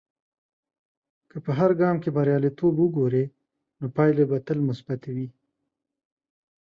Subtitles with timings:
[1.29, 3.25] که په هر ګام کې بریالیتوب وګورې،
[3.79, 5.27] نو پایلې به تل مثبتي وي.